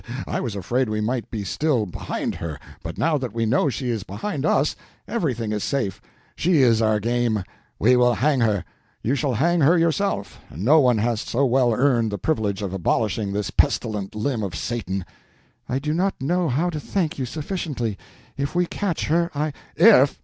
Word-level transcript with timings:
I 0.25 0.39
was 0.39 0.55
afraid 0.55 0.89
we 0.89 0.99
might 0.99 1.29
be 1.29 1.43
still 1.43 1.85
behind 1.85 2.33
her, 2.33 2.59
but 2.81 2.97
now 2.97 3.19
that 3.19 3.33
we 3.35 3.45
know 3.45 3.69
she 3.69 3.91
is 3.91 4.01
behind 4.01 4.47
us, 4.47 4.75
everything 5.07 5.51
is 5.51 5.63
safe. 5.63 6.01
She 6.35 6.63
is 6.63 6.81
our 6.81 6.99
game. 6.99 7.43
We 7.77 7.95
will 7.95 8.15
hang 8.15 8.39
her. 8.39 8.65
You 9.03 9.13
shall 9.13 9.35
hang 9.35 9.59
her 9.61 9.77
yourself. 9.77 10.39
No 10.49 10.79
one 10.79 10.97
has 10.97 11.21
so 11.21 11.45
well 11.45 11.71
earned 11.75 12.11
the 12.11 12.17
privilege 12.17 12.63
of 12.63 12.73
abolishing 12.73 13.31
this 13.31 13.51
pestilent 13.51 14.15
limb 14.15 14.41
of 14.41 14.55
Satan." 14.55 15.05
"I 15.69 15.77
do 15.77 15.93
not 15.93 16.19
know 16.19 16.49
how 16.49 16.71
to 16.71 16.79
thank 16.79 17.19
you 17.19 17.27
sufficiently. 17.27 17.95
If 18.37 18.55
we 18.55 18.65
catch 18.65 19.05
her, 19.05 19.29
I—" 19.35 19.53
"If! 19.75 20.17